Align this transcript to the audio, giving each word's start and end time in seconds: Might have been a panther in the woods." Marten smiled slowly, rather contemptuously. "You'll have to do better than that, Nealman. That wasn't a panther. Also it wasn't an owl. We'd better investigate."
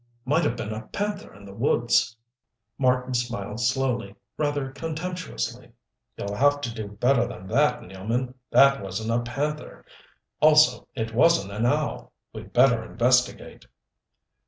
Might 0.25 0.43
have 0.45 0.55
been 0.57 0.73
a 0.73 0.87
panther 0.87 1.31
in 1.35 1.45
the 1.45 1.53
woods." 1.53 2.17
Marten 2.79 3.13
smiled 3.13 3.59
slowly, 3.59 4.15
rather 4.35 4.71
contemptuously. 4.71 5.73
"You'll 6.17 6.33
have 6.33 6.59
to 6.61 6.73
do 6.73 6.87
better 6.87 7.27
than 7.27 7.45
that, 7.49 7.81
Nealman. 7.83 8.33
That 8.49 8.81
wasn't 8.81 9.11
a 9.11 9.19
panther. 9.31 9.85
Also 10.39 10.87
it 10.95 11.13
wasn't 11.13 11.51
an 11.53 11.67
owl. 11.67 12.13
We'd 12.33 12.51
better 12.51 12.83
investigate." 12.83 13.67